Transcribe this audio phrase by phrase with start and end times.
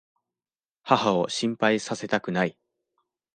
[0.81, 2.57] 母を心配させたくない。